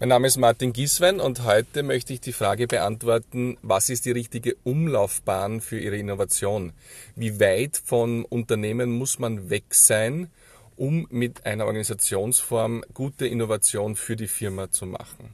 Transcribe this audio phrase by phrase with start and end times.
[0.00, 4.10] Mein Name ist Martin Gieswein und heute möchte ich die Frage beantworten, was ist die
[4.10, 6.72] richtige Umlaufbahn für Ihre Innovation?
[7.14, 10.32] Wie weit von Unternehmen muss man weg sein,
[10.74, 15.32] um mit einer Organisationsform gute Innovation für die Firma zu machen?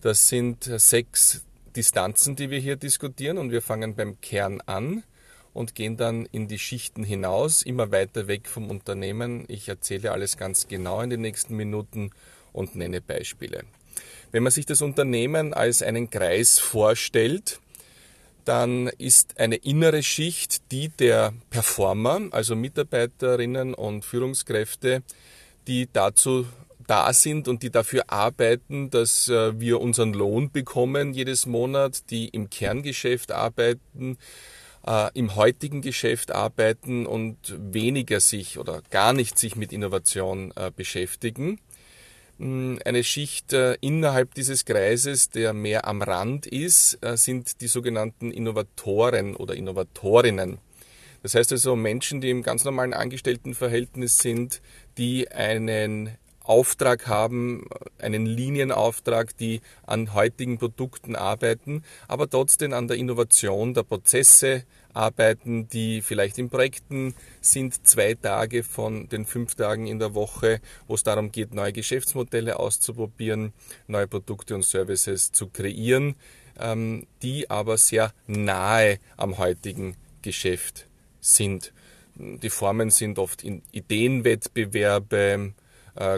[0.00, 1.44] Das sind sechs
[1.74, 5.02] Distanzen, die wir hier diskutieren und wir fangen beim Kern an
[5.54, 9.44] und gehen dann in die Schichten hinaus, immer weiter weg vom Unternehmen.
[9.48, 12.12] Ich erzähle alles ganz genau in den nächsten Minuten
[12.52, 13.64] und nenne Beispiele.
[14.32, 17.60] Wenn man sich das Unternehmen als einen Kreis vorstellt,
[18.44, 25.02] dann ist eine innere Schicht die der Performer, also Mitarbeiterinnen und Führungskräfte,
[25.68, 26.46] die dazu
[26.86, 32.28] da sind und die dafür arbeiten, dass äh, wir unseren Lohn bekommen jedes Monat, die
[32.28, 34.18] im Kerngeschäft arbeiten,
[34.86, 40.72] äh, im heutigen Geschäft arbeiten und weniger sich oder gar nicht sich mit Innovation äh,
[40.74, 41.60] beschäftigen.
[42.42, 47.68] Hm, eine Schicht äh, innerhalb dieses Kreises, der mehr am Rand ist, äh, sind die
[47.68, 50.58] sogenannten Innovatoren oder Innovatorinnen.
[51.22, 54.60] Das heißt also Menschen, die im ganz normalen Angestelltenverhältnis sind,
[54.98, 56.10] die einen
[56.44, 57.66] Auftrag haben,
[57.98, 65.68] einen Linienauftrag, die an heutigen Produkten arbeiten, aber trotzdem an der Innovation der Prozesse arbeiten,
[65.68, 70.94] die vielleicht in Projekten sind, zwei Tage von den fünf Tagen in der Woche, wo
[70.94, 73.52] es darum geht, neue Geschäftsmodelle auszuprobieren,
[73.86, 76.16] neue Produkte und Services zu kreieren,
[76.58, 80.86] ähm, die aber sehr nahe am heutigen Geschäft
[81.20, 81.72] sind.
[82.14, 85.54] Die Formen sind oft in Ideenwettbewerbe,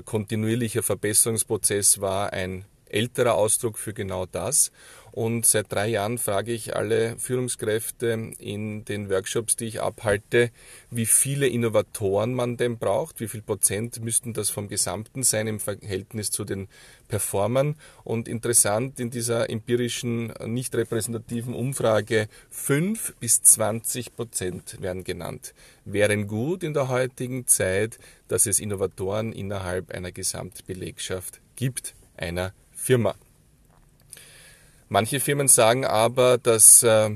[0.05, 4.71] kontinuierlicher Verbesserungsprozess war ein älterer Ausdruck für genau das.
[5.17, 10.51] Und seit drei Jahren frage ich alle Führungskräfte in den Workshops, die ich abhalte,
[10.91, 15.61] wie viele Innovatoren man denn braucht, wie viel Prozent müssten das vom Gesamten sein im
[15.61, 16.67] Verhältnis zu den
[17.07, 17.77] Performern.
[18.03, 25.55] Und interessant in dieser empirischen, nicht repräsentativen Umfrage, fünf bis zwanzig Prozent werden genannt.
[25.85, 33.15] Wären gut in der heutigen Zeit, dass es Innovatoren innerhalb einer Gesamtbelegschaft gibt, einer Firma.
[34.95, 37.11] Manche Firmen sagen aber, das äh,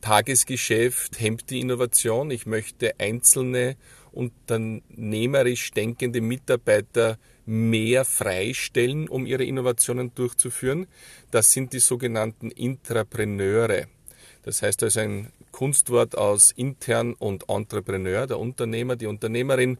[0.00, 2.30] Tagesgeschäft hemmt die Innovation.
[2.30, 3.74] Ich möchte einzelne
[4.12, 10.86] unternehmerisch denkende Mitarbeiter mehr freistellen, um ihre Innovationen durchzuführen.
[11.32, 13.86] Das sind die sogenannten Intrapreneure.
[14.44, 19.78] Das heißt also ein Kunstwort aus intern und Entrepreneur, der Unternehmer, die Unternehmerin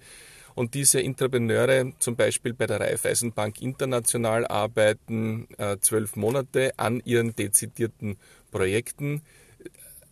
[0.54, 7.34] und diese Intrapreneure zum Beispiel bei der Raiffeisenbank international arbeiten äh, zwölf Monate an ihren
[7.34, 8.16] dezidierten
[8.50, 9.22] Projekten,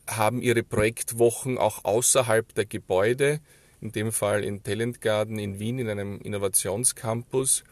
[0.08, 3.40] haben ihre Projektwochen auch außerhalb der Gebäude,
[3.80, 7.64] in dem Fall in Talent Garden in Wien in einem Innovationscampus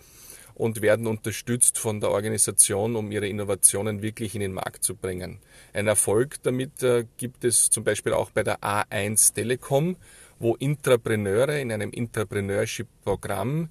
[0.54, 5.38] und werden unterstützt von der Organisation, um ihre Innovationen wirklich in den Markt zu bringen.
[5.72, 9.96] Ein Erfolg damit äh, gibt es zum Beispiel auch bei der A1 Telekom,
[10.40, 13.68] wo Intrapreneure in einem Intrapreneurship-Programm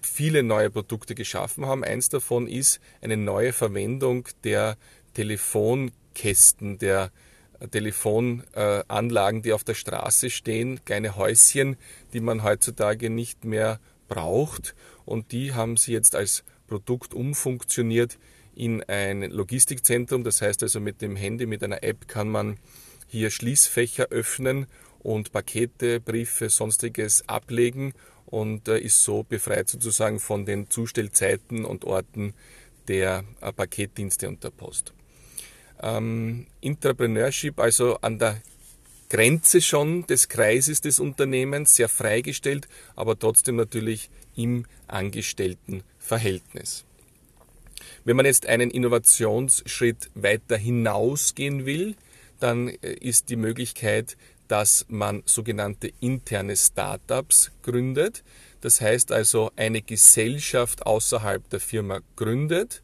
[0.00, 1.84] viele neue Produkte geschaffen haben.
[1.84, 4.76] Eins davon ist eine neue Verwendung der
[5.14, 7.12] Telefonkästen, der
[7.70, 11.76] Telefonanlagen, die auf der Straße stehen, kleine Häuschen,
[12.12, 14.74] die man heutzutage nicht mehr braucht.
[15.04, 18.18] Und die haben sie jetzt als Produkt umfunktioniert
[18.54, 20.24] in ein Logistikzentrum.
[20.24, 22.58] Das heißt also mit dem Handy, mit einer App kann man
[23.06, 24.66] hier Schließfächer öffnen
[25.00, 27.92] und Pakete, Briefe, sonstiges ablegen
[28.26, 32.34] und äh, ist so befreit sozusagen von den Zustellzeiten und Orten
[32.88, 34.92] der äh, Paketdienste und der Post.
[35.80, 38.40] Ähm, Entrepreneurship, also an der
[39.08, 46.84] Grenze schon des Kreises des Unternehmens, sehr freigestellt, aber trotzdem natürlich im Angestelltenverhältnis.
[48.04, 51.94] Wenn man jetzt einen Innovationsschritt weiter hinausgehen will,
[52.40, 54.16] dann äh, ist die Möglichkeit,
[54.48, 58.24] dass man sogenannte interne Startups gründet.
[58.60, 62.82] Das heißt also eine Gesellschaft außerhalb der Firma gründet,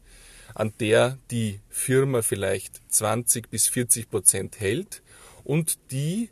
[0.53, 5.01] an der die Firma vielleicht 20 bis 40 Prozent hält
[5.43, 6.29] und die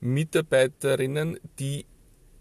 [0.00, 1.84] Mitarbeiterinnen, die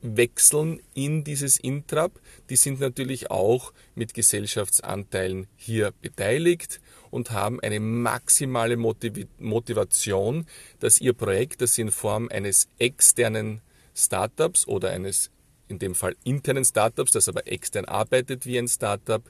[0.05, 2.19] wechseln in dieses Intrap,
[2.49, 10.45] die sind natürlich auch mit Gesellschaftsanteilen hier beteiligt und haben eine maximale Motivation,
[10.79, 13.61] dass ihr Projekt, das sie in Form eines externen
[13.95, 15.31] Startups oder eines
[15.67, 19.23] in dem Fall internen Startups, das aber extern arbeitet wie ein Startup,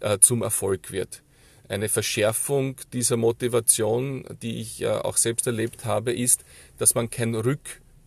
[0.00, 1.22] äh, zum Erfolg wird.
[1.68, 6.44] Eine Verschärfung dieser Motivation, die ich äh, auch selbst erlebt habe, ist,
[6.78, 7.34] dass man kein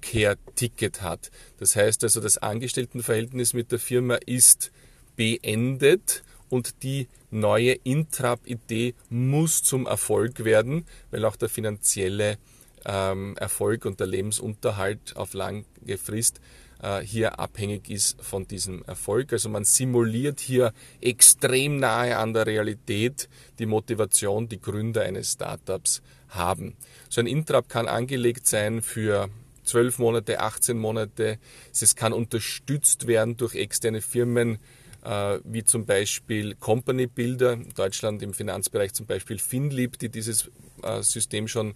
[0.03, 1.31] Rückkehrticket hat.
[1.57, 4.71] Das heißt also, das Angestelltenverhältnis mit der Firma ist
[5.15, 12.37] beendet und die neue Intrap-Idee muss zum Erfolg werden, weil auch der finanzielle
[12.85, 15.65] ähm, Erfolg und der Lebensunterhalt auf lange
[16.03, 16.41] Frist
[16.81, 19.33] äh, hier abhängig ist von diesem Erfolg.
[19.33, 26.01] Also man simuliert hier extrem nahe an der Realität die Motivation, die Gründer eines Startups
[26.29, 26.75] haben.
[27.09, 29.29] So ein Intrap kann angelegt sein für
[29.63, 31.39] 12 Monate, 18 Monate.
[31.71, 34.59] Es kann unterstützt werden durch externe Firmen,
[35.03, 40.49] äh, wie zum Beispiel Company Builder, in Deutschland im Finanzbereich zum Beispiel Finlib, die dieses
[40.81, 41.73] äh, System schon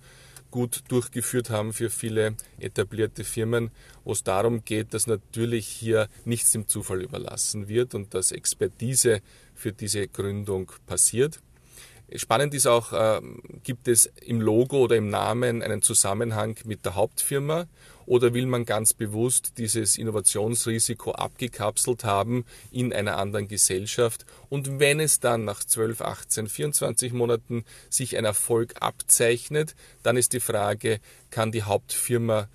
[0.52, 3.70] gut durchgeführt haben für viele etablierte Firmen,
[4.04, 9.22] wo es darum geht, dass natürlich hier nichts dem Zufall überlassen wird und dass Expertise
[9.54, 11.40] für diese Gründung passiert.
[12.16, 13.22] Spannend ist auch, äh,
[13.64, 17.68] gibt es im Logo oder im Namen einen Zusammenhang mit der Hauptfirma
[18.06, 24.26] oder will man ganz bewusst dieses Innovationsrisiko abgekapselt haben in einer anderen Gesellschaft?
[24.48, 30.32] Und wenn es dann nach 12, 18, 24 Monaten sich ein Erfolg abzeichnet, dann ist
[30.32, 32.48] die Frage, kann die Hauptfirma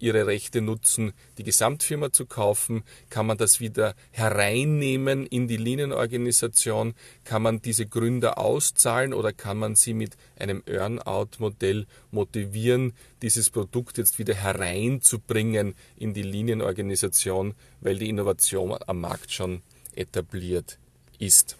[0.00, 2.82] ihre Rechte nutzen, die Gesamtfirma zu kaufen?
[3.10, 6.94] Kann man das wieder hereinnehmen in die Linienorganisation?
[7.24, 12.92] Kann man diese Gründer auszahlen oder kann man sie mit einem Earn-out-Modell motivieren,
[13.22, 19.62] dieses Produkt jetzt wieder hereinzubringen in die Linienorganisation, weil die Innovation am Markt schon
[19.94, 20.78] etabliert
[21.18, 21.56] ist?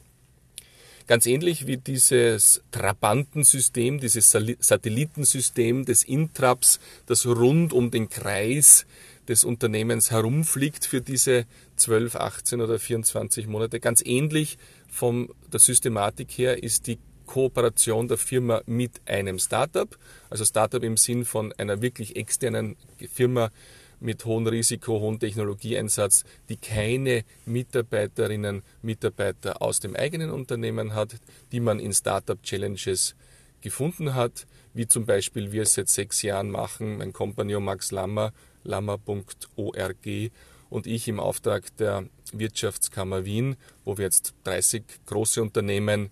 [1.08, 8.84] Ganz ähnlich wie dieses Trabantensystem, dieses Satellitensystem des Intraps, das rund um den Kreis
[9.26, 11.46] des Unternehmens herumfliegt für diese
[11.76, 13.80] 12, 18 oder 24 Monate.
[13.80, 19.88] Ganz ähnlich von der Systematik her ist die Kooperation der Firma mit einem Startup,
[20.28, 22.76] also Startup im Sinn von einer wirklich externen
[23.10, 23.50] Firma,
[24.00, 31.16] mit hohem Risiko, hohem Technologieeinsatz, die keine Mitarbeiterinnen, Mitarbeiter aus dem eigenen Unternehmen hat,
[31.52, 33.14] die man in Startup Challenges
[33.60, 38.32] gefunden hat, wie zum Beispiel wir es seit sechs Jahren machen, mein Kompagnon Max Lammer,
[38.64, 40.30] lammer.org
[40.70, 46.10] und ich im Auftrag der Wirtschaftskammer Wien, wo wir jetzt 30 große Unternehmen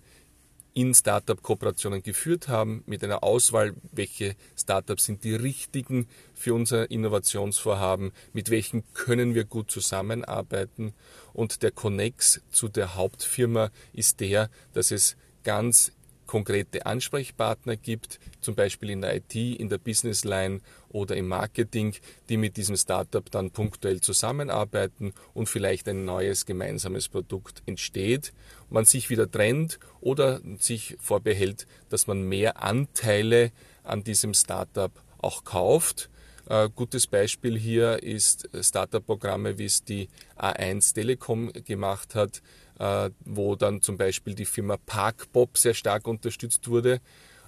[0.77, 8.13] in Startup-Kooperationen geführt haben, mit einer Auswahl, welche Startups sind die richtigen für unser Innovationsvorhaben,
[8.35, 10.93] mit welchen können wir gut zusammenarbeiten.
[11.33, 15.93] Und der Connex zu der Hauptfirma ist der, dass es ganz
[16.27, 21.95] konkrete Ansprechpartner gibt, zum Beispiel in der IT, in der Businessline oder im Marketing,
[22.29, 28.33] die mit diesem Startup dann punktuell zusammenarbeiten und vielleicht ein neues gemeinsames Produkt entsteht,
[28.71, 33.53] man sich wieder trennt oder sich vorbehält, dass man mehr Anteile
[33.85, 36.11] an diesem Startup auch kauft.
[36.49, 40.09] Äh, gutes Beispiel hier ist Startup-Programme, wie es die
[40.39, 42.41] A1 Telekom gemacht hat,
[42.79, 47.01] äh, wo dann zum Beispiel die Firma Parkpop sehr stark unterstützt wurde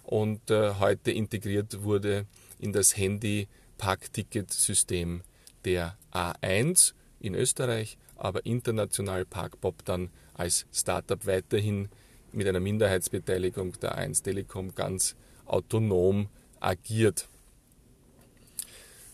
[0.03, 2.27] und äh, heute integriert wurde
[2.59, 5.23] in das Handy-Parkticket-System
[5.65, 11.89] der A1 in Österreich, aber international Parkpop dann als Startup weiterhin
[12.33, 15.17] mit einer Minderheitsbeteiligung der A1 Telekom ganz
[15.47, 16.29] autonom
[16.61, 17.29] agiert.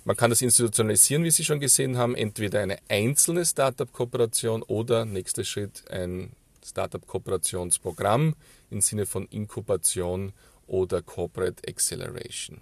[0.06, 5.44] Man kann das institutionalisieren, wie Sie schon gesehen haben, entweder eine einzelne Startup-Kooperation oder nächster
[5.44, 8.34] Schritt ein Startup-Kooperationsprogramm
[8.70, 10.34] im Sinne von Inkubation
[10.66, 12.60] oder Corporate Acceleration.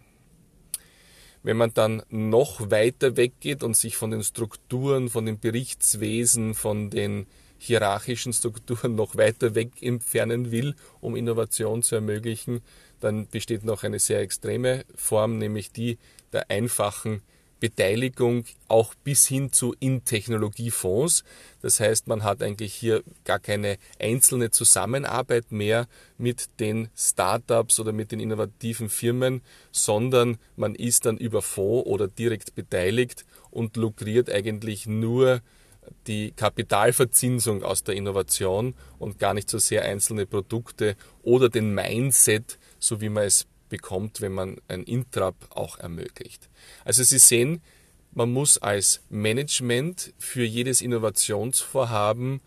[1.42, 6.90] Wenn man dann noch weiter weggeht und sich von den Strukturen, von den Berichtswesen, von
[6.90, 7.26] den
[7.58, 12.60] hierarchischen Strukturen noch weiter weg entfernen will, um Innovation zu ermöglichen,
[13.00, 15.98] dann besteht noch eine sehr extreme Form, nämlich die
[16.32, 17.20] der einfachen
[17.62, 21.22] Beteiligung auch bis hin zu in Technologiefonds.
[21.60, 25.86] Das heißt, man hat eigentlich hier gar keine einzelne Zusammenarbeit mehr
[26.18, 32.08] mit den Startups oder mit den innovativen Firmen, sondern man ist dann über Fonds oder
[32.08, 35.40] direkt beteiligt und lukriert eigentlich nur
[36.08, 42.58] die Kapitalverzinsung aus der Innovation und gar nicht so sehr einzelne Produkte oder den Mindset,
[42.80, 46.50] so wie man es bekommt, wenn man ein Intrap auch ermöglicht.
[46.84, 47.62] Also Sie sehen,
[48.12, 52.42] man muss als Management für jedes Innovationsvorhaben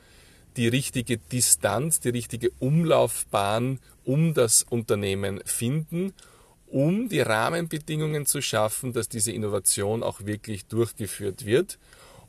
[0.55, 6.13] die richtige Distanz, die richtige Umlaufbahn um das Unternehmen finden,
[6.67, 11.79] um die Rahmenbedingungen zu schaffen, dass diese Innovation auch wirklich durchgeführt wird.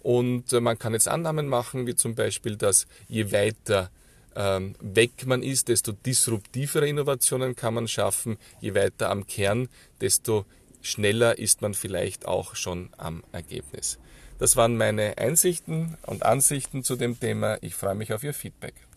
[0.03, 3.91] Und äh, man kann jetzt Annahmen machen, wie zum Beispiel, dass je weiter
[4.37, 8.37] weg man ist, desto disruptivere Innovationen kann man schaffen.
[8.61, 9.69] Je weiter am Kern,
[10.01, 10.45] desto
[10.83, 13.99] schneller ist man vielleicht auch schon am Ergebnis.
[14.39, 17.59] Das waren meine Einsichten und Ansichten zu dem Thema.
[17.63, 18.75] Ich freue mich auf Ihr Feedback.